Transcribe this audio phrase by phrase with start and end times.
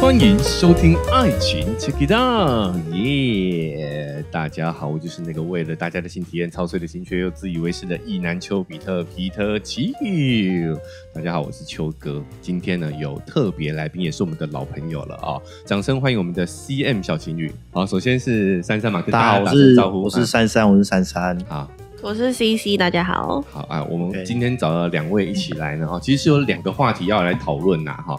[0.00, 4.24] 欢迎收听《爱情 Check It Out》，耶！
[4.30, 9.82] 大家好，我就是那个为了大家的新体验操碎了心却又自以为是的意男丘比特皮特丘。
[11.14, 12.22] 大家好，我是丘哥。
[12.40, 15.40] 今天呢有特别来宾，也是我们的老朋友了啊！
[15.64, 17.52] 掌声欢迎我们的 CM 小情侣。
[17.70, 20.02] 好，首先是珊珊嘛，跟大家打声是招呼。
[20.02, 21.38] 我是珊珊，我是珊珊。
[21.48, 21.70] 好。
[22.02, 23.40] 我是 CC，大家好。
[23.52, 28.16] 好啊，我们今天找了两位一起来呢，哈，其实是有两个话题要来讨论呐，哈。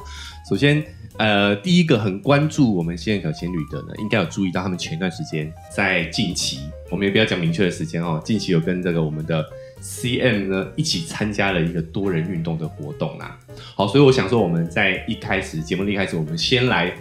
[0.50, 0.84] 首先，
[1.18, 6.60] 呃，第一个很关注我们现在小情侣的呢，应该有注意到他们前段时间在近期，
[6.90, 9.46] 我们也不要讲明确的时间哦，近期有跟这个我们的
[9.82, 13.38] CM 呢一起参加了一个多人运动的活动啦。
[13.76, 16.94] 好，所以我想说，我们在一开始节目的一开始，我们先来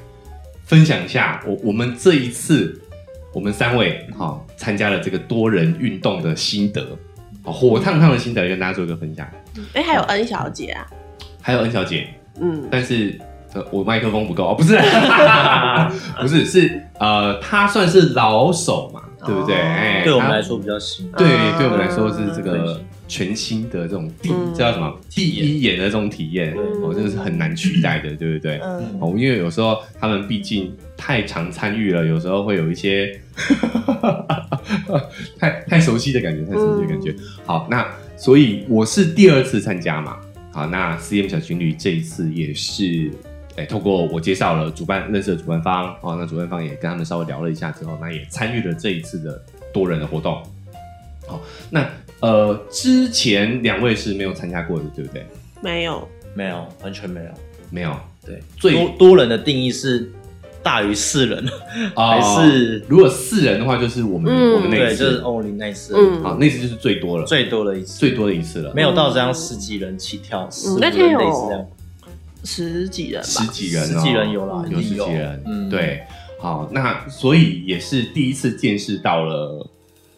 [0.64, 2.80] 分享一下我我们这一次
[3.34, 6.96] 我们三位哈、参加了这个多人运动的心得，
[7.42, 9.28] 好火烫烫的心得跟大家做一个分享。
[9.74, 10.86] 哎、还有 N 小姐啊，
[11.40, 12.08] 还有 N 小姐，
[12.40, 13.31] 嗯，但是呃
[13.70, 14.76] 我麦克风不够哦，不是，
[16.20, 19.56] 不是是呃他算是老手嘛，对不对？
[19.56, 24.90] 哦哎对我们来说比较新，对，嗯对我们来说是这个嗯全新的这种第，嗯这叫什么？
[25.10, 28.58] 第一眼的这种体验，嗯哦，这个是很难取代的，对不对？
[28.62, 33.20] 嗯，哦，因为有时候他们毕竟太常参与了，有时候会有一些
[35.38, 37.14] 太太熟悉的感觉，太熟悉的感觉。
[37.44, 40.16] 好，那所以我是第二次参加嘛。
[40.54, 43.10] 好，那 CM 小情侣这一次也是，
[43.56, 50.42] 哎，透过我介绍了主办认识的主办方，哦，那主办方也跟他们稍微聊了一下之后，那也参与了这一次的多人的活动。
[51.26, 51.86] 好，那
[52.20, 55.26] 呃，之前两位是没有参加过的，对不对？
[55.60, 57.30] 没有，没有，完全没有。
[57.70, 60.10] 没有，对，最多多人的定义是
[60.62, 61.42] 大于四人，
[61.94, 71.66] 哦还是如果四人的话，就是我们、嗯，我们那一次，就是 only 那一次，嗯好，那次就是最多了，最多的一次，最多的一次了，没有到这样十几人起跳，十五人那天有类似这样，
[72.44, 76.02] 十几人吧，十几人、哦，十几人有啦，有十几人，嗯，对，
[76.40, 79.70] 好，那所以也是第一次见识到了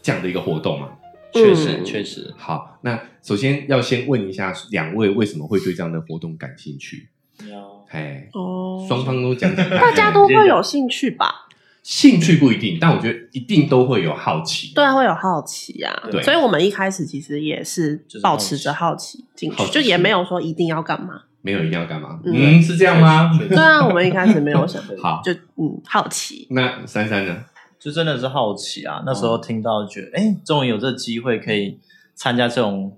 [0.03, 0.89] 这样的一个活动嘛。
[1.32, 7.09] 确实嗯确实，好，那首先要先问一下两位为什么会对这样的活动感兴趣？
[7.50, 11.48] 要哎，哦，双方都讲讲，大家都会有兴趣吧？
[11.82, 14.72] 兴趣不一定，但我觉得一定都会有好奇。
[14.75, 16.09] 对啊，会有好奇啊。
[16.10, 21.22] 对所以我们一开始其实也是就是保持着好奇进去，好奇就也没有说一定要干嘛。
[21.44, 22.19] 没有一定要干嘛？
[22.25, 23.38] 嗯嗯，是这样吗？
[23.38, 26.47] 对啊，我们一开始没有想，好，就嗯好奇。
[26.50, 27.44] 那珊珊呢？
[27.78, 29.03] 就真的是好奇啊！
[29.05, 31.78] 那时候听到觉得，哎，终于有这机会可以
[32.15, 32.97] 参加这种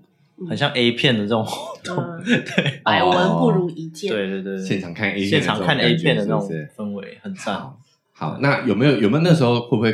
[0.48, 4.12] 很像 A 片的这种活动，嗯， 对百闻不如一见。
[4.12, 7.56] 对对对，现场看 A 片的现场看 A 片的那种氛围很赞。
[7.56, 7.80] 好，
[8.12, 9.92] 好，那有没有有没有那时候会不会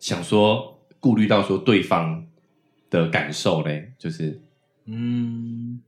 [0.00, 2.26] 想说顾虑到说对方
[2.90, 3.92] 的感受嘞？
[3.96, 4.40] 就是
[4.86, 5.80] 嗯，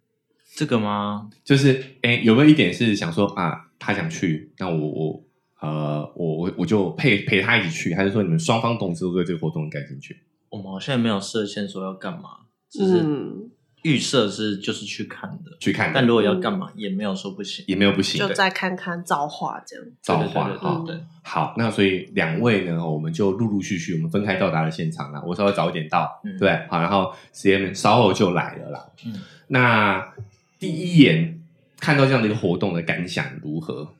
[0.54, 1.28] 这个吗？
[1.42, 5.24] 就是哎、有没有一点是想说啊，他想去，那我我
[5.60, 10.16] 呃我我我就陪陪他一起去，还是说你们双方同时都对这个活动很感兴趣？
[10.50, 13.50] 我们好像没有设限说要干嘛，就是嗯，
[13.82, 15.56] 预设是就是去看的。
[15.58, 17.64] 去看的，但如果要干嘛，也没有说不行。
[17.66, 18.28] 也没有不行的。
[18.28, 19.84] 就再看看造化这样。
[20.00, 25.20] 造对对对化哈对对对，好，那所以两位呢，我们就陆陆续续，我们分开到达了现场啦。
[25.26, 28.86] 我稍微早一点到，嗯对，好，然后 CM 稍后就来了啦。
[29.04, 30.14] 嗯那
[30.58, 31.40] 第一眼
[31.78, 33.94] 看到这样的一个活动的感想如何？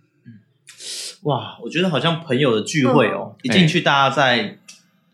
[1.23, 4.59] 哇，我觉得好像朋友的聚会哦，一进去大家在。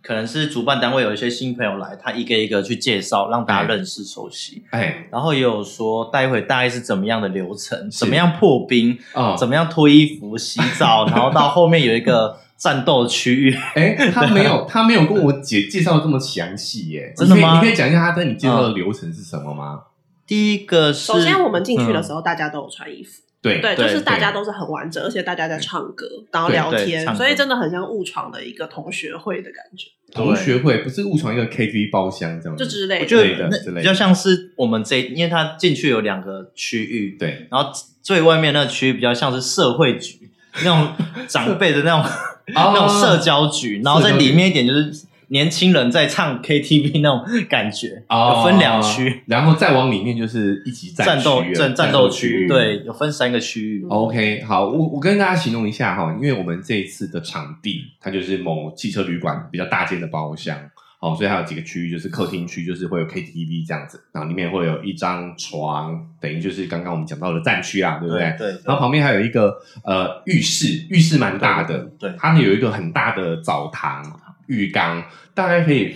[0.02, 4.64] 可能是主办单位有一些新朋友来，他一个一个去介绍，让大家认识熟悉。
[4.70, 13.54] 哎，然后也有说待会大概是怎么样的流程，怎么样破冰，哦，怎么样脱衣服、洗澡， 然后到后面有一个战斗区域。
[13.74, 17.12] 哎，他没有， 他没有跟我介介绍得这么详细耶。
[17.14, 19.82] 真的吗你可以你可以讲一下他跟你介绍的流程是什么吗？
[20.30, 33.04] 第一个是，首先我们进去的时候，大家都有穿衣服，对对，就是大家都是很完整，而且大家在唱歌，然后聊天，所以真的很像误闯的一个同学会的感觉，同学会不是误闯一个 KTV 包厢这样子，就之类
[33.34, 33.48] 的。
[33.50, 37.48] 那比较像是我们这，因为它进去有两个区域，对。
[37.50, 40.30] 然后最外面那个区域比较像是社会局
[40.62, 40.92] 那种
[41.26, 42.08] 长辈的那种
[42.54, 44.92] 那种社交局，然后在里面一点就是
[45.30, 53.86] 年轻人在唱 KTV 那种感觉，哦有分两区，然后再往里面就是一级战斗战战斗区，域，对，有分三个区域。
[53.88, 60.58] OK，好，我我跟大家形容一下哈，因为我们这一次的场地，它就是某汽车旅馆比较大间的包厢，
[60.98, 68.34] 哦，所以它有几个区域，就是客厅区，就是会有 KTV 这样子，然后里面会有一张床，等于就是刚刚我们讲到的战区啊，对不对？
[68.36, 74.02] 对，然后旁边还有一个呃浴室，浴室蛮大的，对对它有一个很大的澡堂、
[74.50, 75.02] 浴缸，
[75.32, 75.94] 大概可以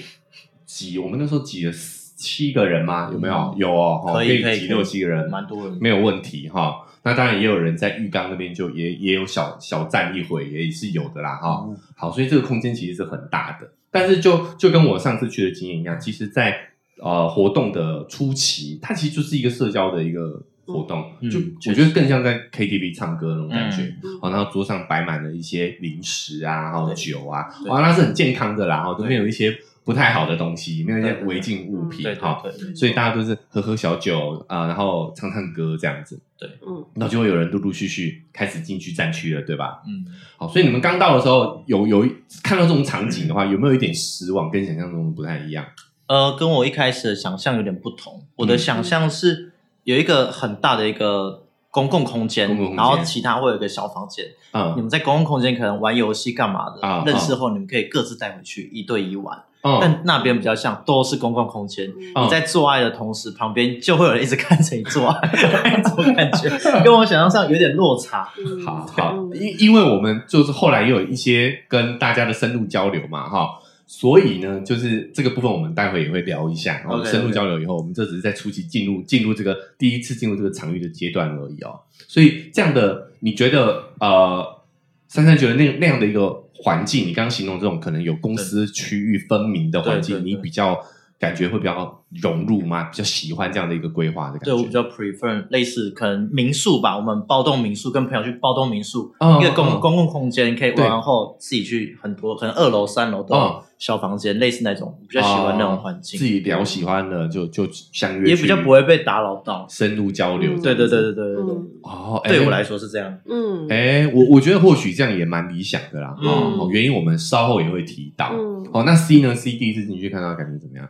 [0.64, 1.72] 挤，我们那时候挤了
[2.16, 3.10] 七个人吗？
[3.12, 3.34] 有没有？
[3.34, 6.86] 嗯有哦，哦可以可以挤六七个人，蛮多人，没有问题哈。
[7.02, 11.66] 那当然也有人在浴缸那边就也也有小小站一会，也是有的啦哈。
[11.68, 16.56] 嗯好，所以这个空间其实是很大的，但是就就跟我上次去的经验一样，其实在，
[17.02, 21.38] 呃活动的初期，它其实就是一个社交的一个活动，就
[21.70, 23.82] 我觉得更像在 KTV 唱歌那种感觉。
[24.02, 24.18] 嗯。
[24.22, 27.70] 哦，然后桌上摆满了一些零食啊，还有酒啊，对。
[27.70, 29.08] 哦，那是很健康的啦，哦，都对。
[29.10, 36.18] 没有一些不太好的东西，没有一些对对违禁物品对哈，对对，所以大家都是喝喝小酒啊、然后唱唱歌这样子，
[36.66, 39.82] 嗯，那就会有人陆陆续续开始进去战区了，对吧？
[39.86, 40.04] 嗯，
[40.36, 42.08] 好，所以你们刚到的时候，有有
[42.42, 45.64] 看到这种场景的话，有没有一点失望，跟想象中的不太一样？
[46.06, 48.26] 呃，跟我一开始的想象有点不同。
[48.36, 48.58] 我的嗯。
[48.58, 49.53] 想象是
[49.84, 54.24] 有一个很大的一个公共空间，公共空间然后其他会有一个小房间。
[54.52, 59.42] 嗯你嗯们在公共空间可能玩游戏干嘛的，啊认识后你们可以各自带回去一对一玩。
[59.66, 65.30] 嗯，但那边比较像都是公共空间，嗯你在做爱的同时，旁边就会有人一直看着你做爱，
[65.64, 66.50] 那种感觉
[66.84, 68.28] 跟我想象上有点落差。
[68.38, 73.48] 嗯好好，嗯因因为我们就是后来也有一些跟大家的深入交流嘛，哈。
[73.86, 76.80] 所以呢，就是这个部分，我们待会也会聊一下。
[76.80, 81.78] 然后深入交流以后，我们这只是在初期进入进入这个第一次进入这个场域的阶段而已哦。
[82.08, 84.62] 所以这样的，你觉得呃，
[85.08, 90.80] 珊珊觉得那那样的一个环境，你刚刚形容这种可能有公司区域分明的环境，你比较
[91.18, 92.84] 感觉会比较融入吗？
[92.84, 94.46] 比较喜欢这样的一个规划的感觉？
[94.46, 109.66] 对我比较 prefer 类似可能民宿吧，我们包栋民宿跟朋友去包栋民宿，嗯一个公嗯公共空间，可以对玩完后自己去很多，可能二楼、三楼都嗯有小房间，类似那种，比较喜欢那种环境，自己比较喜欢的就就相约，也比较不会被打扰到。
[109.68, 110.52] 深入交流。
[110.52, 113.18] 嗯对对对对对对哦，哎对我来说是这样。
[113.28, 116.16] 嗯哎，我我觉得或许这样也蛮理想的啦。
[116.22, 116.28] 嗯
[116.58, 118.30] 哦，原因我们稍后也会提到。
[118.32, 120.88] 嗯哦，那 C 呢？C 第一次进去看到感觉怎么样？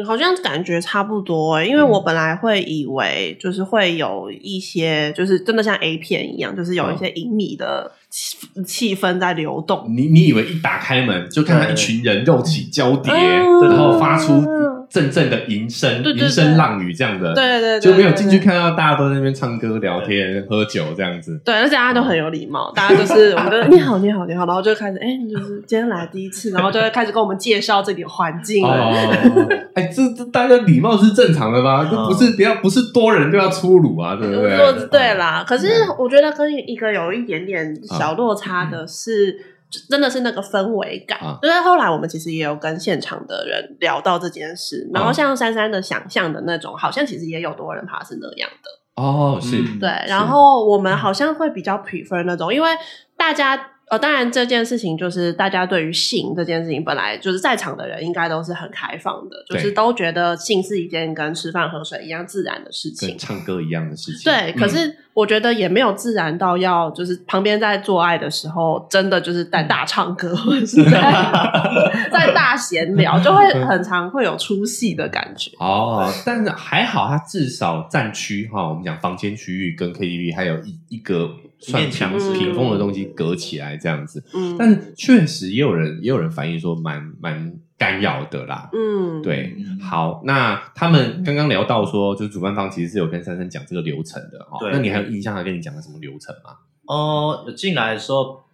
[0.00, 9.86] 嗯，好像感觉差不多欸，因为我本来会以为就是会有一些，就是真的像 A 片一样，就是有一些隐秘的气气氛在流动。
[9.88, 13.60] 你你以为一打开门就看到一群人肉体交叠，嗯。
[13.68, 18.38] 然后发出嗯阵阵的吟声、吟声浪语这样的，对对对，就没有进去。
[18.38, 21.40] 看到大家都在那边唱歌、聊天、喝酒这样子。
[21.44, 28.64] 对，而且大家都很有礼貌， 大家就是我们就你好你好你好，然后就开始哎，你就是今天来第一次，然后就会开始跟我们介绍这里环境。
[28.64, 28.92] 哦，
[29.74, 31.84] 哎，这这大家礼貌是正常的吗？
[31.90, 34.88] 就不是不要不是多人就要粗鲁啊，对不对？
[34.90, 35.68] 对啦，可是
[35.98, 39.38] 我觉得跟一个有一点点小落差的是，就
[39.88, 41.18] 真的是那个氛围感。
[41.20, 49.02] 啊就是后来我们其实也有跟现场的人聊到这件事，然后啊像珊珊的想象的那种，好像其实也有多人怕是那样的。
[49.02, 52.70] 哦，是嗯对，然后我们好像会比较 prefer 那种，因为
[53.16, 53.72] 大家。
[53.88, 63.18] 呃，当然这件事情就是大家对于性这件事情，本来就是在场的人应该都是很开放的，就是都觉得性是一件跟吃饭喝水一样自然的事情跟。
[63.18, 64.24] 唱歌一样的事情。
[64.24, 71.00] 对，可嗯是我觉得也没有自然到要就是旁边在做爱的时候，真的就是在大唱歌，或者是在
[72.10, 75.52] 在大闲聊，就会很常会有出戏的感觉。
[75.60, 84.22] 哦，但是还好，它至少战区哈，我们讲房间区域跟 KTV 还有一一个算墙是屏风的东西隔起来这样子。
[84.34, 88.68] 嗯，但是确实也有人也有人反映说蛮蛮干扰的啦。
[88.72, 94.58] 嗯，对嗯，好，那他们刚刚聊到说，就是主办方其实是有跟珊珊讲这个流程的哈。
[94.60, 96.58] 对那你还有印象他跟你讲了什么流程吗？
[96.86, 98.44] 哦，有进来的时候，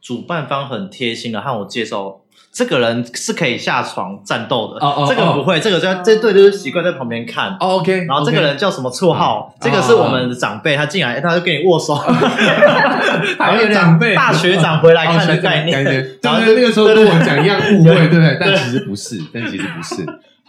[0.00, 2.20] 主办方很贴心的和我介绍，
[2.52, 7.56] 这个人是可以下床战斗的，哦哦这个不会，这个在这对就是习惯在旁边看。
[7.60, 9.54] OK，然后这个人叫什么绰号？
[9.54, 11.94] 嗯这个是我们的长辈，他进来他就跟你握手，
[13.38, 15.84] 还有长辈大学长回来看的概念。
[15.84, 18.38] 对然后对，那个时候跟我讲一样误会，对对不对？
[18.40, 20.04] 但其实不是，但其实不是。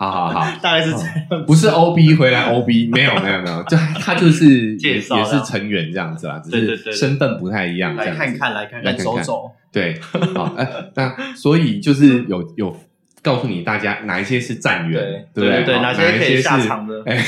[0.10, 1.46] 好好好， 大概是这样。
[1.46, 8.20] 不是 OB 回来 OB，没有没有没有，就他就是也介绍也是成员这样子啦，只是身份不太一样这样子。
[8.20, 9.52] 来看看，来看看，来看看走走。
[9.72, 10.00] 对，
[10.36, 12.76] 好，哎，那所以就是有有
[13.24, 17.02] 告诉你大家哪一些是战员，对不对哪些可以哪一些是下场的？
[17.06, 17.24] 哎，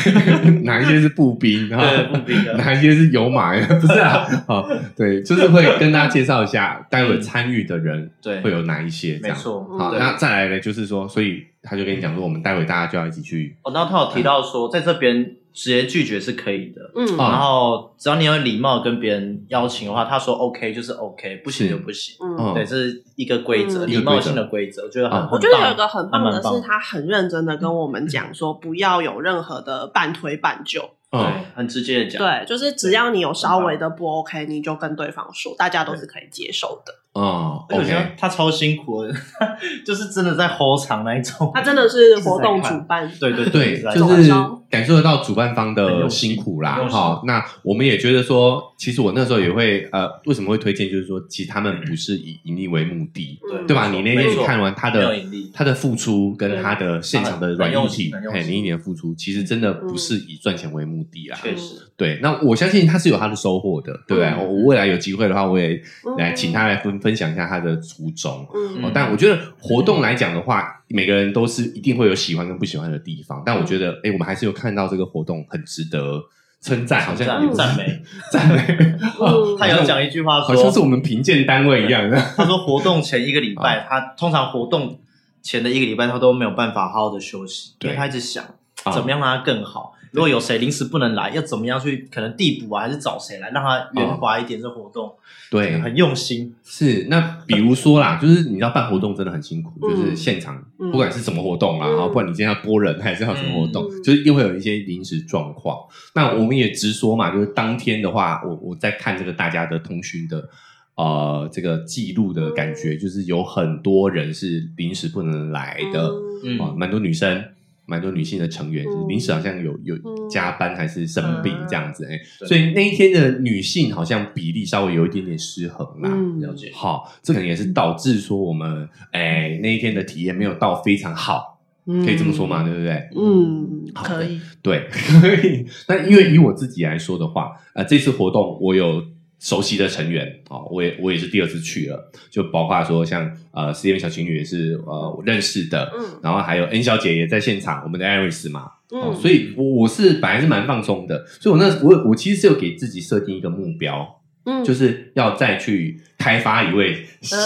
[0.64, 4.26] 哪一些是步兵， 对步兵的 哪一些是有马，不是啊？
[4.48, 9.20] 好，对，就是会跟大家介绍一下，待会参与的人对会有哪一些。
[9.22, 9.64] 没错。
[9.78, 17.18] 好，那再来呢，就是说，所以他就跟你讲说，我们待会大家就要一起去，哦，那他有提到说，在这边直接拒绝是可以的，嗯。
[17.18, 17.30] 啊。
[17.30, 22.16] 然后只要你有礼貌跟别人邀请的话，他说 OK 就是 OK，不行就不行。
[22.22, 23.88] 嗯，对，这是一个规则，嗯。
[23.88, 30.82] 礼貌性的规则，我觉得很啊我觉得有一个很棒的是，他很认真的跟我们讲说，不要有任何的半推半就。
[31.12, 32.20] 嗯，对，很直接的讲。
[32.20, 37.03] 对，就是只要你有稍微的不 OK，你就跟对方说，大家都是可以接受的。
[37.13, 39.13] 哦而且我觉得，OK，他超辛苦的，
[39.86, 41.51] 就是真的在吼场那一种。
[41.53, 44.32] 他真的是 活动主办，对对对，就是
[44.70, 46.82] 感受得到主办方的辛苦啦很。
[46.82, 50.89] 用心哈，那我们也觉得说，其实我那时候也会呃，为什么会推荐？
[50.89, 53.67] 就是说，其实他们不是以盈利为目的，嗯。
[53.67, 53.89] 对吧？
[53.89, 55.15] 你那天你看完他的
[55.53, 61.38] 他的付出跟他的现场的软硬体，哎，很用心你一年的付出，其实真的不是以赚钱为目的啦。
[61.43, 64.25] 确实，对，那我相信他是有他的收获的，对不对？
[64.29, 64.39] 嗯。
[64.39, 66.17] 我我未来有机会的话，我也嗯。
[66.17, 68.48] 来请他来分分享一下他的初衷。
[68.56, 73.44] 嗯哦，但我觉得活动来讲的话，每个人都是一定会有喜欢跟不喜欢的地方。
[73.46, 76.24] 但我觉得，哎、我们还是有看到这个活动很值得
[76.62, 78.02] 称赞，好像赞有赞美。
[78.32, 78.66] 赞美，
[79.20, 82.18] 嗯他有讲一句话好像是，我们评鉴单位一样的。
[82.38, 84.98] 他说活动前一个礼啊拜，他通常活动
[85.42, 88.44] 前的一个礼拜他都没有办法好好的休息，因为他一直想
[88.84, 89.94] 啊怎么样让他更好。
[90.13, 94.62] 如果有谁临时不能来，要怎么样去可能递补啊，还是找谁来让他圆滑一点？
[94.62, 95.12] 这活动
[95.51, 105.77] 对，很用心，是那比如说啦，就是你知道办活动真的很辛苦，嗯就是现场嗯不管是什么活动啦，嗯然后不管你今天要拨人还是要什么活动，嗯就是又会有一些临时状况。
[106.15, 110.50] 那我们也直说嘛，就是当天的话，我我在看这个大家的通讯的。
[110.96, 116.08] 呃，这个记录的感觉就是有很多人是临时不能来的，
[116.43, 117.43] 嗯哦，蛮多女生，
[117.86, 126.10] 蛮多女性的成员，嗯就是临时好像有有嗯加班还是生病嗯这样子，哎、对所以那一天的女性好像比例稍微有一点点失衡啦。
[126.13, 126.72] 嗯了解。
[126.74, 133.10] 好，这可能也是导致说我们哎那一天的体验没有到非常好，可以这么说嘛，对不对？
[133.16, 135.66] 嗯，好可以，对，可以。
[135.88, 139.04] 那因为以我自己来说的话，呃，这次活动我有
[139.44, 146.20] 熟悉的成员哦，我也我也是第二次去了，就包括说像呃 C M 小情侣也是呃我认识的，嗯。
[146.24, 154.64] 然后还有 N 小姐也在现场，我们的 Iris 嘛，哦，嗯，所以我我是本来是蛮放松的，所以我那我我其实是有给自己设定一个目标，嗯。
[154.64, 157.38] 就是要再去开发一位新、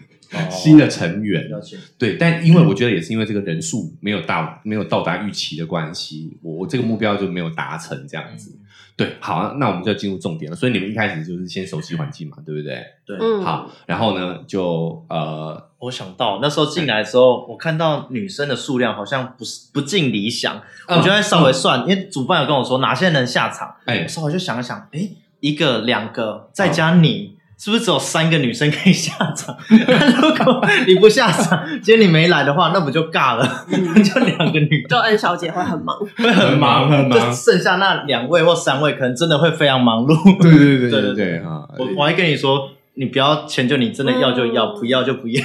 [0.50, 1.46] 新的成员，
[1.98, 8.50] 对，但因为我觉得也是因为这个人数没有到没有到达预期的关系，我我这个目标就没有达成这样子。
[8.96, 10.56] 对，好，那我们就要进入重点了。
[10.56, 12.84] 所以你们一开始就是先熟悉环境嘛，对不对？
[13.04, 25.10] 对，嗯好，然后呢，就呃，我想到那时候进来的时候，我看到女生的数量好像不是不尽理想，嗯我就在稍微算，因为主办有跟我说哪些人下场，哎我稍微就想一想，哎，
[25.40, 27.33] 一个、两个，再加你。
[27.56, 29.56] 是不是只有三个女生可以下场？
[29.86, 33.46] 那如果你不下场，今天你没来的话，那不就尬了？
[34.02, 40.42] 就两个女就 N 小姐会很忙，会很忙， 很忙就剩下那两位或三位，可能真的会非常忙碌。
[40.42, 45.42] 对对对对对对啊，我我还跟你说，你不要迁就，你真的要就要，嗯不要就不要。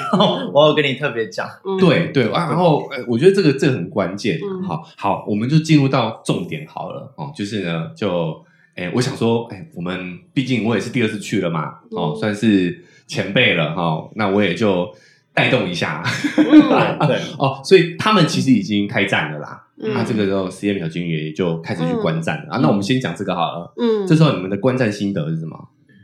[0.53, 4.37] 我有跟你特别讲，嗯对对啊，然后呃我觉得这个这个很关键。
[4.43, 8.43] 嗯好好，我们就进入到重点好了哦，就是呢，就
[8.79, 14.89] 哎，我想说，哎，我们毕竟我也是第二次去了嘛，哦，嗯算是前辈了哈、那我也就
[15.33, 16.01] 带动一下
[16.37, 19.65] 嗯 对，哦，所以他们其实已经开战了啦。
[19.81, 22.57] 嗯那、这个时候 C M 小军也就开始去观战了、啊。
[22.57, 23.73] 嗯那我们先讲这个好了。
[23.77, 25.57] 嗯，这时候你们的观战心得是什么？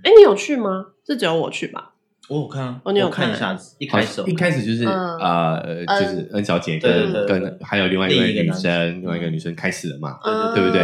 [0.04, 0.86] 哎，你有去吗？
[1.06, 1.92] 是只有我去吧？
[2.30, 5.56] 我有看啊，哦你有看看一下子，一好开始一开始就是、嗯呃，
[5.86, 10.18] 呃就是恩小姐跟跟还有另外一个男生，另外一个女生开始了嘛？
[10.24, 10.82] 嗯对不对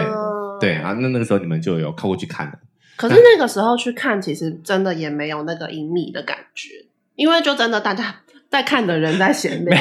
[0.62, 2.54] 对啊，那那个时候你们就有靠过去看了。
[2.96, 9.76] 可是那个时候去看，其实真的也没有那个隐秘的感觉，因为就真的大家在看的人在闲聊。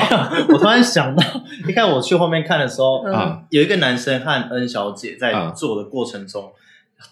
[0.49, 1.23] 我突然想到，
[1.67, 6.51] 你看我去后面看的时候，嗯啊有一个男生和恩小姐在啊做的过程中，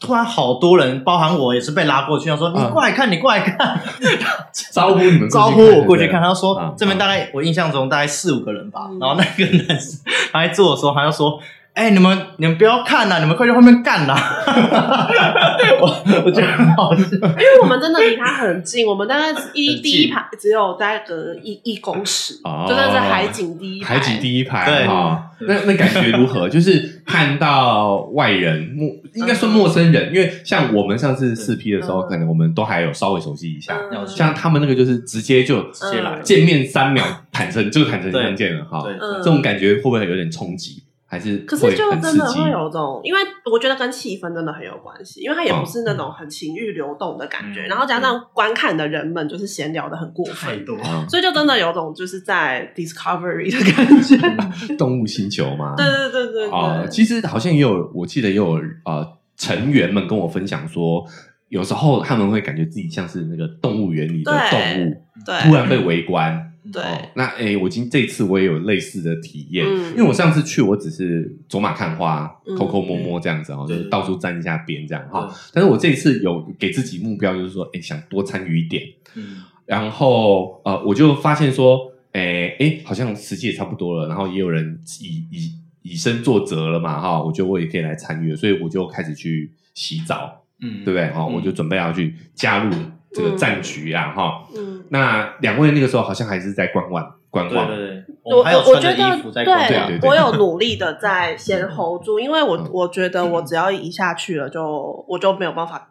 [0.01, 3.79] 突然好多人，包含我也是被拉过去，他说：“你啊过来看，你过来看。
[4.73, 10.01] ”招呼你们 招呼我过去看，他啊说这边大概我印象中大概四五个人吧，嗯然后那个男生
[10.33, 11.39] 他在做的时候，他就说。
[11.79, 14.13] 哎、你们你们不要看呐、你们快去后面干呐、
[15.81, 17.03] 我我觉得很好笑。
[17.13, 22.67] 因为我们真的离他很近，我们大概一第一排只有大概隔一一公尺，哦。
[22.69, 23.95] 就那是海景第一排。
[23.95, 24.89] 海景第一排对。
[24.89, 26.49] 哈，那那感觉如何？
[26.49, 32.09] 就是看到外人陌，应该算陌生人，因为像我们上次四批的时候，嗯。
[32.11, 34.05] 可能我们都还有稍微熟悉一下，嗯。
[34.05, 36.19] 像他们那个就是直接就直接来。
[36.25, 38.95] 见面三秒坦诚就坦诚相见了哈，对。
[38.95, 39.19] 嗯。
[39.19, 40.83] 这种感觉会不会有点冲击？
[41.11, 43.19] 还是可是就真的会有种，因为
[43.51, 50.65] 我觉得跟气氛真的很有关系，因为它也哦不是那种很情欲流动的感觉，嗯然后加上观看的人们就是闲聊的很过分，
[51.09, 54.77] 所以就真的有种就是在 Discovery 的感觉。
[54.77, 55.75] 动物星球吗？
[55.79, 61.03] 对对对对其实好像也有，我记得也有呃成员们跟我分享说，
[61.49, 66.45] 有时候他们会感觉自己像是那个动物园里的动物，对，突然被围观。
[66.71, 69.91] 对，哦，那诶，我今这次我也有类似的体验，嗯。
[69.93, 72.55] 因为我上次去我只是走马看花、嗯。
[72.57, 75.27] 抠抠摸摸这样子哦，就是到处沾一下边这样哈。
[75.27, 75.35] 对。
[75.55, 78.83] 但是我这一次有给自己目标，就是说，诶，想多参与一点。
[79.15, 85.53] 嗯，然后呃，我就发现说，诶诶，好像时机也差不多了，然后也有人以以
[85.93, 91.09] 以身作则了嘛哈，我觉得我也可以来参与，所以我就开始去洗澡，嗯，对不对？
[91.13, 91.23] 哈？
[91.23, 91.33] 嗯。
[91.33, 92.71] 我就准备要去加入
[93.13, 94.45] 这个战局啊哈。
[94.57, 102.71] 嗯，那两位那个时候好像还是在观望观望，对对对，我有我我觉穿着衣得服在逛对对对我有努力的在先 hold 住，因为我嗯。
[102.73, 105.91] 我觉得我只要一下去了，就我就没有办法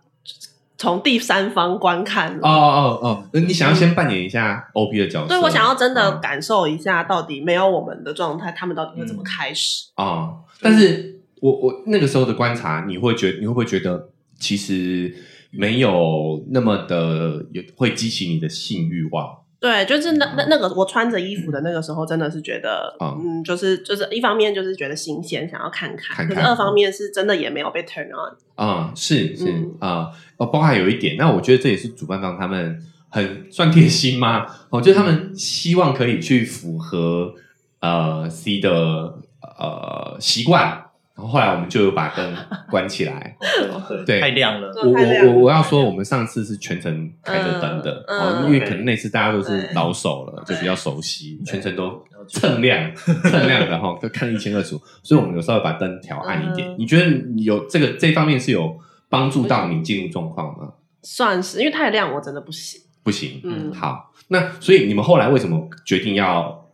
[0.77, 2.47] 从第三方观看了。
[2.47, 5.27] 哦哦哦，那你想要先扮演一下 OP 的角色？
[5.27, 9.89] 对，我想要真的嗯感受一下，到底没有我们的状态，他们到底会怎么开始？
[9.95, 14.09] 啊、但是我我那个时候的观察，你会觉你会不会觉得
[14.39, 15.13] 其实
[15.51, 19.37] 没有那么的有会激起你的性欲望？
[19.59, 28.37] 对，就是那那那个我穿着衣服的那个时候，真的是觉得，嗯嗯，就是就是一方面就是觉得新鲜，想要看看，看看可是二方面是真的也没有被 turn on。
[28.53, 34.45] 啊、是是嗯啊，哦、包含有一点，那我觉得这也是主办方他们很算贴心吗？
[34.69, 37.33] 哦，就是他们希望可以去符合
[37.79, 39.15] 呃 C 的
[39.57, 40.83] 呃习惯，
[41.17, 42.35] 然后后来我们就有把灯
[42.69, 43.35] 关起来。
[43.89, 48.05] 对对太亮了，我我我我要说，我们上次是全程开着灯的，
[48.45, 54.79] 因为可能那次大家都是老手了，就比较熟悉，全程都蹭亮蹭亮的哈，就看得一清二楚。
[55.01, 56.75] 所以我们有时候把灯调暗一点嗯。
[56.77, 58.77] 你觉得有这个这方面是有
[59.09, 60.73] 帮助到你进入状况吗？
[61.01, 62.81] 算是因为太亮，我真的不行。
[63.03, 66.66] 不行，嗯好，那所以你们后来为什么决定要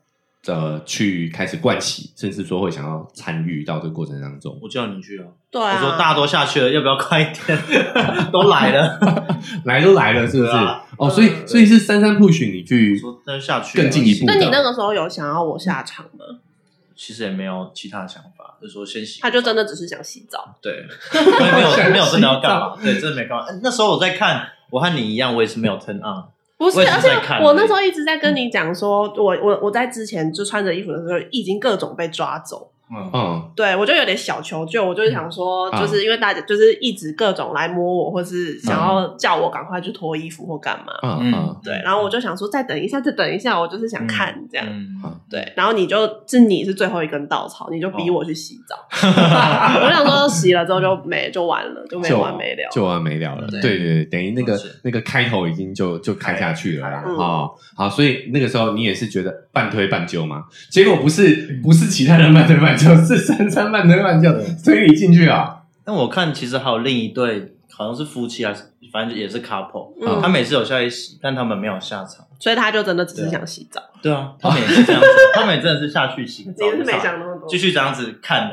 [0.47, 4.57] 呃去开始灌洗，甚至说会想要参与到这个过程当中？
[4.61, 7.57] 我叫你去啊，对啊，我说大家都下去了，要不要快一点？
[8.31, 8.99] 都来了，
[9.65, 10.83] 来都来了，是不是啊？
[10.97, 14.25] 哦，所以嗯所以是三三 push 你去说那就下去啊更进一步。
[14.25, 16.25] 那你那个时候有想要我下场吗？
[16.95, 19.19] 其实也没有其他的想法，就说先洗。
[19.21, 20.55] 他就真的只是想洗澡。
[20.61, 22.75] 对， 没有没有真的要干嘛？
[22.81, 23.45] 对，真的没干嘛。
[23.45, 26.25] 呃那时候我在看，我和你一样，我也是没有 turn on。
[26.63, 27.09] 不是，是而且
[27.43, 32.72] 我那时候一直在跟你讲说，我我我在之前就穿着衣服的时候，已经各种被抓走。
[32.95, 40.93] 嗯，嗯对我就有点小求救，我就是想说，啊就是因为大家就是一直各种来摸我，或是想要叫我赶快去脱衣服或干嘛。
[41.03, 44.65] 嗯嗯对，然后我就想说，再等一下，再等一下，我就是想看这样。
[44.69, 48.75] 嗯对，然后你就是你是最后一根稻草，你就逼我去洗澡。
[48.75, 52.69] 哦 我想说，洗了之后就没就完了，就没完没了。
[52.71, 53.47] 就完没了了。
[53.47, 57.03] 对对等于那个那个开头已经就就开下去了啦。
[57.05, 60.43] 嗯哦，好，所以那个时候你也是觉得半推半就吗？
[60.69, 64.31] 结果不是不是其他人半推半就，是珊珊半推半就
[64.63, 65.63] 推你进去啊。
[65.83, 72.25] 但我看其实还有另一对，好像是夫妻还是反正也是 couple，嗯他每次有下去洗，但他们没有下场。
[72.39, 77.47] 所以他就真的只是想洗澡，对啊，他们也是这样子，他们也真的是下去洗个澡，你是没想那么多。
[77.47, 78.51] 继续这样子看，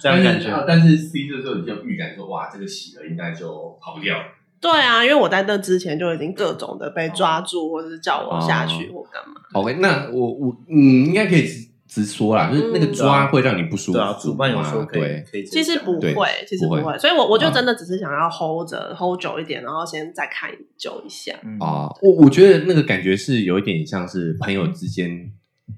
[0.00, 0.64] 这样感觉。
[0.68, 3.48] 但是 C 这时候你就预感说，哇，这个洗了应该就
[3.80, 4.16] 跑不掉。
[4.60, 9.40] 对啊，因为我在那之前就已经各种的被抓住，或者是叫我下去或干嘛。
[9.54, 11.48] OK，那我我嗯，应该可以
[11.92, 14.04] 直直说啦，就是那个抓会让你不舒服嘛。
[14.04, 16.14] 对啊，主办有说可以，其实不会，
[16.48, 21.34] 其实不不会会，所以我我就真的只是想要 hold 着 hold 久一点，然后先再看久一下。
[21.44, 25.30] 嗯啊，我我觉得那个感觉是有一点像是朋友之间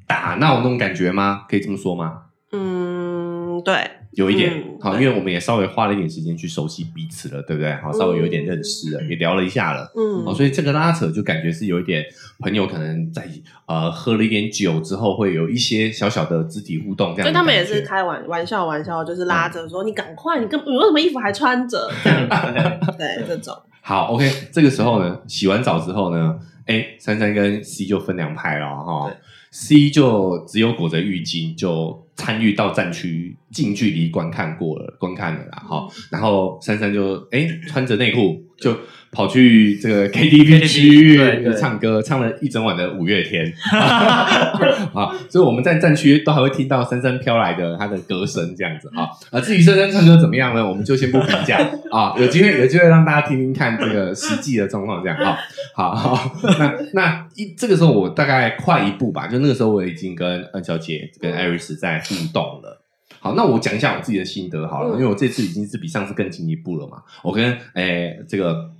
[0.06, 1.44] 打闹那种感觉吗？
[1.48, 2.22] 可以这么说吗？
[2.52, 3.13] 嗯，
[3.62, 3.74] 对，
[4.12, 7.72] 有一点嗯好，因为我们也稍微花了一点时间去熟悉彼此了，对不对？
[7.76, 9.90] 好，稍微有一点认识了，也聊了一下了。
[9.96, 12.04] 嗯好，所以这个拉扯就感觉是有一点
[12.40, 13.28] 朋友可能在
[13.66, 17.22] 呃喝了一点酒之后，会有一些小小的肢体互动，这样。
[17.22, 21.90] 所以他们也是开玩玩笑玩笑，就是拉着说你赶快，你跟你为什么衣服还穿着？
[22.02, 22.28] 这样
[22.98, 26.36] 对这种，好，OK，这个时候呢，洗完澡之后呢，
[26.66, 29.16] 哎，珊珊跟 C 就分两派了哈对。
[29.50, 35.88] C 就只有裹着浴巾，就参与到战区近距离观看过了，观看了啦哈。
[36.10, 38.74] 然后珊珊就哎穿着内裤就
[39.12, 41.20] 跑去这个 KTV 区域
[41.60, 43.52] 唱歌，唱了一整晚的五月天
[44.94, 45.12] 啊。
[45.28, 49.06] 所以我们在战区都还会听到珊珊飘来的他的歌声这样子啊。
[49.30, 50.66] 啊，至于珊珊唱歌怎么样呢？
[50.66, 51.58] 我们就先不评价
[51.92, 55.36] 啊，有机会有机会让大家听听看这个实际的状况这样啊。
[55.74, 62.83] 好好，那那一这个时候我大概快一步吧，就那个时候我已经跟恩小姐跟艾瑞斯在互动了。
[63.20, 67.02] 好，那我讲一下我自己的心得好了，嗯因为我这次已经是比上次更进一步了嘛。
[67.22, 68.70] 我跟诶、这个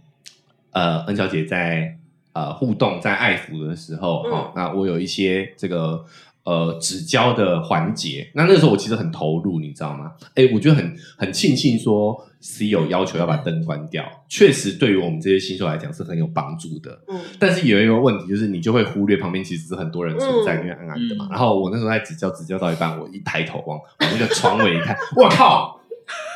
[0.72, 1.96] 呃恩小姐在
[2.32, 6.04] 呃互动在爱抚的时候，嗯哈、那我有一些这个
[6.42, 8.30] 呃指教的环节。
[8.34, 10.12] 那那个时候我其实很投入，你知道吗？
[10.34, 17.00] 哎，我觉得很很庆幸说 C 有要求要把灯关掉，确实对于我们这些新手来讲是很有帮助的。
[17.08, 21.24] 嗯但是有一个问题，就是你就会忽略旁边其实是很多人存在，嗯因为暗暗的嘛。
[21.24, 25.80] 嗯然后我那时候在指教，指教到一半，我一抬头往往那个床尾一看，我靠！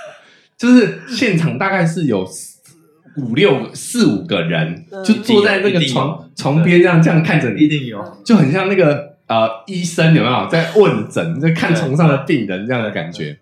[0.56, 2.58] 就是现场大概是有四
[3.18, 13.38] 五六个四五个人，嗯就坐在那个床床边这样这样看着你，一定有，就很像那个呃医生有没有在问诊，在看床上的病人这样的感觉。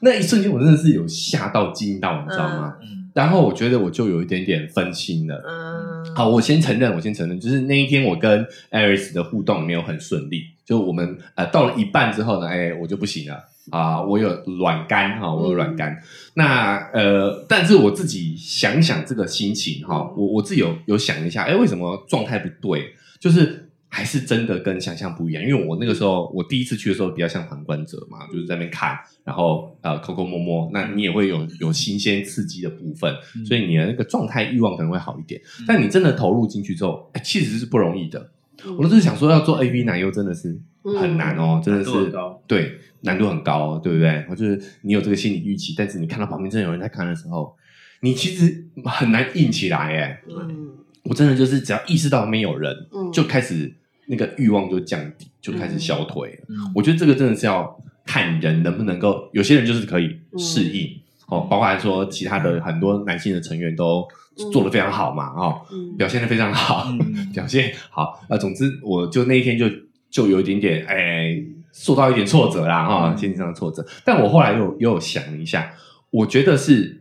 [0.00, 2.76] 那一瞬间，我真的是有吓到、惊到，你知道吗？
[2.80, 5.42] 嗯，然后我觉得我就有一点点分心了。
[5.46, 15.94] 嗯，好，我先承认，我先承认，就是那一天我跟 Aris 的互动没有很顺利，就我们呃到了一半之后呢，哎，我就不行了啊、我有软干哈、我有软干。
[16.32, 22.94] 那呃，但是我自己想想这个心情哈、我我自己有有想一下，哎，为什么状态不对？
[23.20, 35.40] 就是还是真的跟想象不一样，因为我那个时候我第一次去的时候比较像旁观者嘛，就是在那边看，然后呃抠抠摸摸，那你也会有有新鲜刺激的部分，嗯所以你的那个状态欲望可能会好一点。
[35.66, 38.20] 但你真的投入进去之后，哎，其实是不容易的。
[38.64, 44.26] 嗯我都是想说，要做 A V 奶油真的是很难哦，真的难度很是高对难度很高哦，对不对？
[44.28, 47.54] 我就是你有这个心理预期，但是你看到旁边真的有人在看的时候，
[48.00, 50.22] 你其实很难硬起来哎。
[50.28, 50.72] 嗯
[51.08, 53.10] 我真的就是只要意识到没有人，嗯。
[53.10, 53.72] 就开始
[54.06, 56.44] 那个欲望就降低，就开始消退了。
[56.48, 56.56] 嗯。
[56.74, 60.38] 我觉得这个真的是要看人能不能够，有些人就是可以嗯。
[60.38, 60.86] 适应、
[61.28, 64.06] 哦，包括说其他的很多男性的成员都
[64.52, 65.96] 做的非常好嘛，哦，嗯。
[65.96, 67.30] 表现的非常好，嗯。
[67.32, 69.66] 表现好啊、总之，我就那一天就
[70.10, 71.42] 就有一点点哎，
[71.72, 73.16] 受到一点挫折啦哈，嗯。
[73.16, 73.86] 心理上的挫折。
[74.04, 75.72] 但我后来又又有想了一下，
[76.10, 77.00] 我觉得是，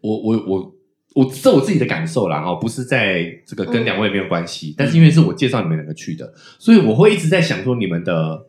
[0.00, 0.74] 我我我
[1.14, 8.46] 我这我自己的感受啦哈，不是在这个跟嗯两位没有关系，但是因为是我介绍你们两个去的，所以我会一直在想说你们的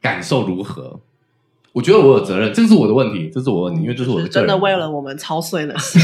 [0.00, 1.00] 感受如何。
[1.72, 6.00] 我觉得我有责任，这个是我的问题，这是我的问题，因为这是我的是真的为了我们操碎了心。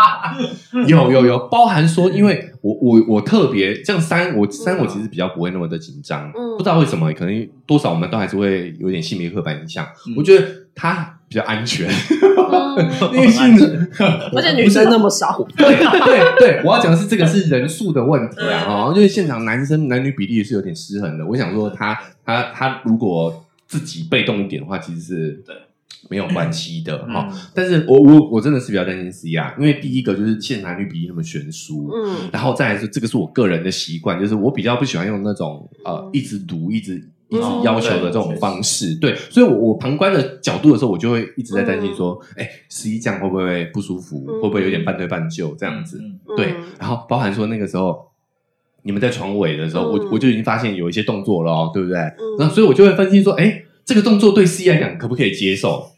[0.88, 9.86] 有有有，包含说，因为我我我特别像三，我三我其实比较不会那么的紧张，嗯不知道为什么，可能多少我们都还是会有点性别刻板印象。
[10.08, 12.90] 嗯我觉得他比较安全，嗯。
[13.14, 13.90] 因为性子，
[14.34, 21.24] 而且女生那么少，对对对，我要讲的是这个是人数的问题啊，哈、因为现场男生男女比例是有点失衡的。
[21.24, 25.54] 我想说他他他如果自己被动一点的话，其实是对。
[26.08, 32.30] 没有关系的哈、嗯但是我我我真的是比较担心 C 啊，因为第一个就是现男女比例那么悬殊，嗯。
[32.32, 45.98] 然后再来是这个是我个人的习惯，就是我比较不喜欢用那种呃一直读一直一直嗯要求的这种方式，对，所以我我旁观的角度的时候，我就会一直在担心说，哎、十一这样会不会不舒服，嗯会不会有点半推半就这样子？
[46.02, 48.10] 嗯对嗯，然后包含说那个时候。
[48.82, 51.98] 你们在床尾的时候，嗯我我就已经发现有一些动作了、哦，对不对？
[51.98, 55.90] 嗯然后所以我就会分析说，哎，这个动作对 C 来讲可不可以接受？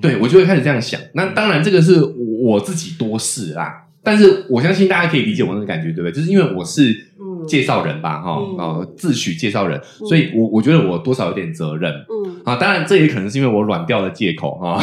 [0.00, 1.00] 对我就会开始这样想。
[1.14, 2.00] 那当然，这个是
[2.44, 6.12] 我自己多事啦，但是我相信大家可以理解我那个感觉，对不对？
[6.12, 7.40] 就是因为我是嗯。
[7.48, 8.56] 介绍人吧，哈、嗯。
[8.58, 11.90] 哦，自诩介绍人，所以我我觉得我多少有点责任。
[11.92, 12.40] 嗯。
[12.44, 14.78] 啊，当然这也可能是因为我软掉的借口哈，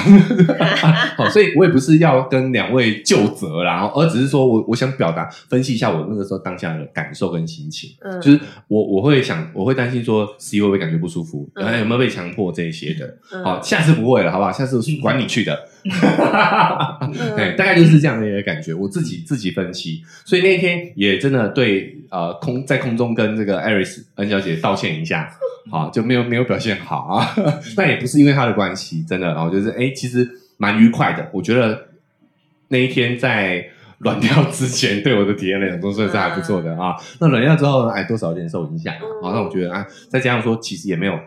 [1.17, 8.19] 好，所以我也不是要跟两位就责啦，而只是说我我想表达分析一下我那个时候当下的感受跟心情，嗯。
[8.19, 11.63] 就是我我会想我会担心说 C 会不会感觉不舒服，嗯。
[11.63, 13.43] 然后有没有被强迫这一些的，嗯。
[13.43, 14.51] 好，下次不会了，好不好？
[14.51, 15.59] 下次是管你去的，嗯
[17.35, 25.29] 对，大概就是这样的一个感觉，我自己自己分析，所以那一天也真的对呃空在空中跟这个艾瑞斯恩小姐道歉一下，
[25.71, 27.35] 啊，就没有没有表现好啊，
[27.77, 31.87] 那也不是因为她的关系，真的，然后就是哎，其实蛮愉快的，我觉得
[32.67, 33.69] 那一天在。
[33.99, 36.95] 软掉之前，对我的体验来讲，都算是还不错的啊。
[37.19, 39.01] 那软掉之后呢，哎，多少有点受影响啊。
[39.23, 41.19] 好，那我觉得啊，再加上说，其实也没有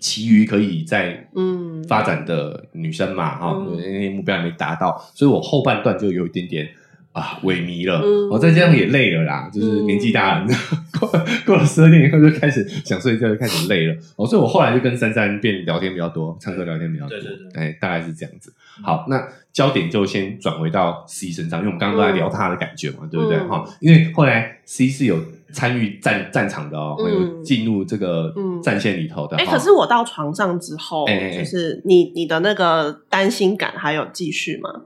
[0.00, 1.82] 其余可以在嗯。
[1.88, 3.76] 发展的女生嘛，哈、嗯。
[3.76, 6.68] 因为目标还没达到，所以我后半段就有一点点
[7.12, 8.28] 啊萎靡了，嗯。
[8.28, 10.46] 我、再加上也累了啦，就是年纪大了，
[11.00, 11.08] 过
[11.46, 17.62] 过了十二点以后就开始想睡觉，就开始累了，哦，所以我后来就跟珊珊变聊天比较多，唱歌聊天比较多，对对对。
[17.62, 18.52] 哎，大概是这样子。
[18.82, 23.38] 好，那焦点就先转回到 C 身上，因为我们刚刚都在聊他的感觉嘛，对不对？
[23.38, 23.48] 嗯。
[23.48, 25.18] 哈、因为后来 C 是有
[25.52, 27.12] 参与战战场的哦，嗯。
[27.12, 28.60] 有进入这个嗯。
[28.62, 29.36] 战线里头的。
[29.46, 34.82] 可是我到床上之后，就是你你的那个担心感还有继续吗？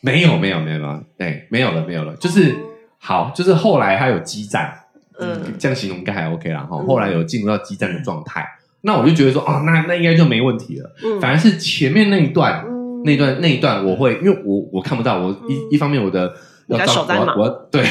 [0.00, 2.56] 没有没有没有没有，对，没有了没有了，就是
[2.98, 4.72] 好，就是后来他有激战，
[5.18, 5.54] 嗯。
[5.58, 6.78] 这样形容应该还 OK 啦哈。
[6.80, 6.86] 嗯。
[6.86, 8.46] 后来有进入到激战的状态，
[8.82, 10.90] 那我就觉得说，哦，那那应该就没问题了。
[11.04, 13.02] 嗯，反而是前面那一段，嗯。
[13.04, 15.68] 那一段那一段，我会因为我我看不到，我一嗯。
[15.70, 16.32] 一方面我的
[16.76, 17.38] 要照我要手在忙。
[17.38, 17.84] 我要对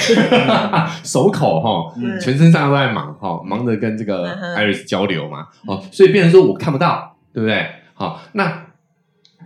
[1.04, 2.20] 手口哈，嗯。
[2.20, 4.56] 全身上下都在忙哈，忙着跟这个嗯哼。
[4.58, 7.66] Iris 交流嘛，哦，所以变成说我看不到，对不对？
[7.94, 8.66] 好，那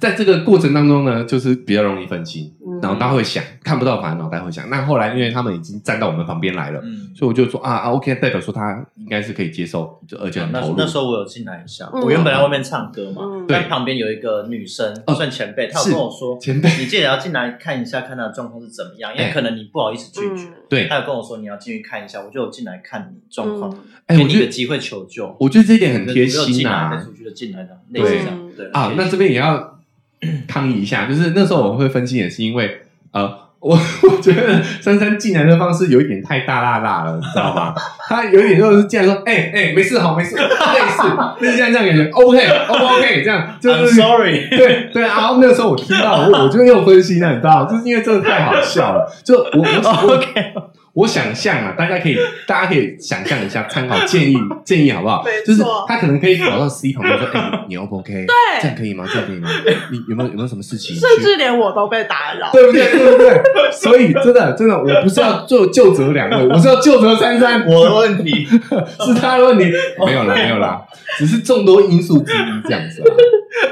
[0.03, 4.69] 在这个过程当中呢，就是比较容易分心，嗯脑袋会想，看不到，反而脑袋会想。
[4.69, 10.75] 那后来因为他们已经站到我们旁边来了，嗯，所以我就说啊啊，OK，代表说他应该是可以接受，就而且很那投入。
[10.77, 20.49] 那时候我有进来一下，嗯我原本在外面唱歌嘛，嗯对但旁边有一个女生哦算前辈，她有跟我说，前辈你记得要进来看一下，看她的状况是怎么样，因为哎可能你不好意思拒绝。
[20.49, 23.71] 嗯对，她有跟我说你要进去看一下，我就有进来看你状况，
[24.07, 25.33] 哎，给我觉得你一个机会求救。
[25.39, 27.05] 我觉得这一点很贴心啊再。
[27.05, 28.51] 出去就进来的，类似这样。
[28.57, 29.79] 对啊，那这边也要
[30.47, 32.81] 抗议一下，就是那时候我会分析，也是因为
[33.11, 33.23] 呃，
[33.59, 37.73] 我我觉得珊珊进来的方式有一点太大辣辣了，你知道吗？
[38.09, 41.03] 他有一点就是进来说，哎、哎、没事好，没事，类似
[41.39, 50.53] 就是这样这样感觉，OK OK OK，这样，就是 sorry，对对，然后那个时候我听到，我我就又分析了，你知道，就是因为真的太好笑了，就我我我 OK，
[50.93, 52.15] 我想象啊，大家可以
[52.47, 55.31] 大家可以想象一下，参考建议建议好不好没？
[55.41, 58.13] 错就是他可能可以跑到 C 旁边说， 哎、你 O 不 OK？
[58.13, 59.03] 对这样可以吗？
[59.11, 59.49] 这样可以吗？
[59.91, 60.95] 你有没有有没有什么事情？
[60.95, 62.51] 甚至连我都被打扰。
[62.51, 62.91] 对不对？
[62.91, 63.41] 对不对？
[63.71, 68.45] 所以真的真的，我不是要做救责两位，我是要救责珊珊，我的问题。
[69.03, 69.65] 是他的问题。
[70.05, 70.79] 没有啦，没有啦，
[71.17, 73.01] 只是众多因素之一这样子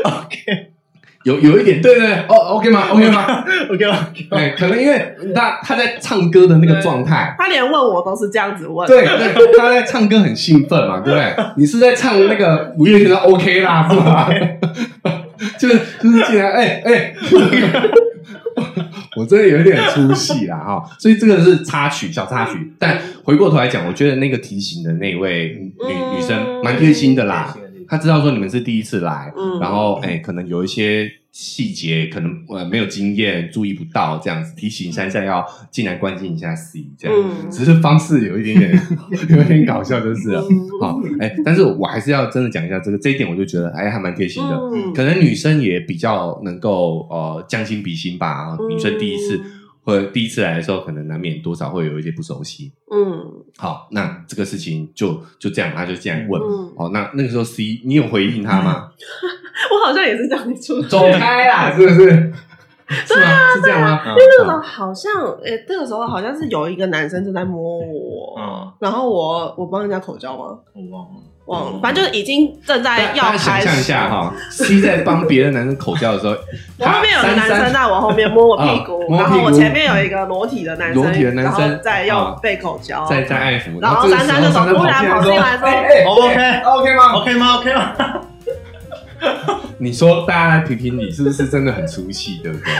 [0.03, 0.25] 啊。
[0.25, 0.70] OK
[1.23, 3.43] 有有一点，对对对哦，OK 吗？OK 吗？
[3.69, 7.36] OK OK，哎，可能因为他他在唱歌的那个状态。
[7.38, 8.88] 他连问我都是这样子问。
[8.88, 11.36] 对对，他在唱歌很兴奋嘛， 对不对？
[11.57, 14.29] 你是在唱那个五月天的 OK 啦，是吧？
[15.60, 17.13] 就是就是竟然，哎哎，
[19.17, 22.73] 我真的有一点出戏啦哈，所以这个是插曲，小插曲。
[22.79, 27.53] 但回过头来讲，我觉得那个提醒的那位女嗯女生蛮贴心的啦，
[27.91, 38.71] 她知道说你们是第一次来，嗯然后哎，可能有一些细节可能呃没有经验，注意不到，这样子提醒珊珊要进来关心一下 C，这样，嗯只是方式有一点点
[39.30, 40.41] 有一点搞笑，就是了。
[40.49, 44.56] 嗯好，哎，但是我还是要真的讲一下这个这一点，我就觉得哎还蛮贴心的。
[44.73, 48.58] 嗯可能女生也比较能够呃将心比心吧。
[48.69, 49.38] 女生第一次
[49.84, 52.72] 或者第一次来的时候，可能难免多少会有一些不熟悉。
[52.91, 56.41] 嗯好，那这个事情就就这样，他就这样问。
[56.41, 58.89] 嗯，好，那那个时候 C 你有回应他吗？
[59.72, 60.88] 我好像也是这样子出去。
[60.88, 62.34] 走开啦， 是不是？
[63.06, 63.54] 是啊？
[63.56, 64.02] 是这样吗？
[64.06, 65.12] 因为那个时候好像，
[65.44, 70.60] 诶、那个时候好像是有一个男生正在摸我，嗯，然后我我帮人家口交吗？
[70.74, 71.22] 我忘了。
[71.45, 73.67] 忘了，反正就是已经正在要大家想开始。
[73.67, 76.36] 象一下哈，C 在帮别的男生口交的时候，
[76.80, 87.93] 我后面有个男生在我后面摸我屁股，啊摸屁股然后我前面有一个裸体的男生，裸体的男生然后在要啊被口交，在在爱抚，然后珊珊就珊突然跑进来说哎哎 OK OK 吗？OK 吗？OK 吗？
[89.77, 92.71] 你说大家来评评你，是不是真的很出戏，对不对？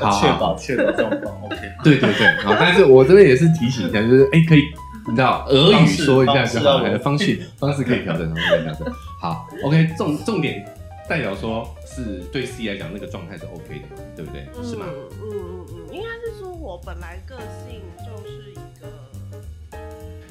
[0.00, 1.56] 好，确好保确保状况 OK。
[1.82, 4.62] 对对对，好，但是我这边也是提醒一下，就是哎，可以，
[5.10, 8.92] 你知道，俄语说一下就好了，方方式式方式可以调整，方式可以调整。
[9.20, 10.64] 好，OK，重重点
[11.08, 14.46] 代表说是 对 C 来讲，那个状态是 OK 的嘛，对不对？
[14.62, 14.86] 是吗？
[14.88, 18.88] 嗯嗯嗯嗯，应该是说我本来个性就是一个。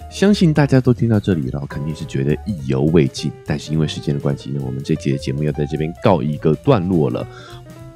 [0.10, 3.32] 相信大家都听到这里了，肯定是觉得意犹未尽。
[3.46, 7.26] 但是因为时间的关系呢，我们这节的节目要在这边告一个段落了。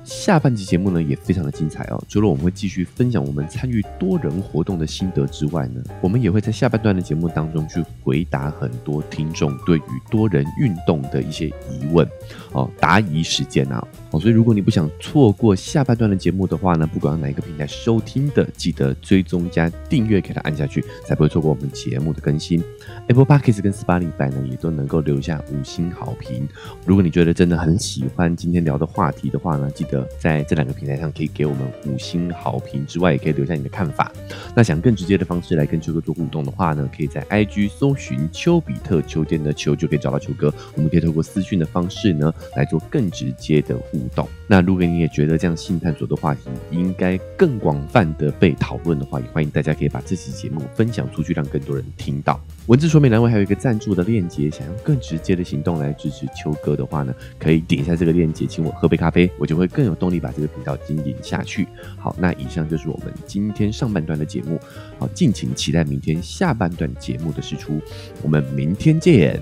[0.03, 12.07] 下半集节目呢也非常的精彩哦，除了我们会继续分享我们参与多人活动的心得之外呢，我们也会在下半段的节目当中去回答很多听众对于多人运动的一些疑问
[12.51, 13.85] 哦，答疑时间啊。
[14.13, 22.63] 哦，所以如果你不想错过下半段的节目的话呢，不管哪一个平台收听的，记得追踪加订阅给它按下去，才不会错过我们节目的更新。
[23.07, 26.47] Apple Podcast 跟 Spotify 呢也都能够留下五星好评。
[26.85, 34.11] 如果你觉得真的很喜欢今天聊的话题的话呢，记得在这两个平台上可以给我们五星好评之外，也可以留下你的看法。
[34.55, 40.53] 那想更直接的方式来跟秋哥做互动的话呢，可以在 IG 搜寻丘比特秋天的秋就可以找到秋哥。
[40.75, 44.27] 我们可以透过私讯的方式呢来做更直接的互动。
[44.47, 52.39] 那如果你也觉得这样性探索的话题应该更广泛的被讨论的话，也欢迎大家可以把这期节目分享出去，让更多人听到。
[52.67, 61.67] 文字说明栏位还有一个赞助的链接，想用更直接的行动来支持秋哥的话呢，可以点一下这个链接，请我喝杯咖啡，我就会更有动力把这个频道经营下去。
[61.97, 64.57] 好，那以上就是我们今天上半段的节目，
[64.97, 67.81] 好，敬请期待明天下半段节目的释出，
[68.21, 69.41] 我们明天见，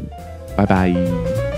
[0.58, 1.51] 拜拜。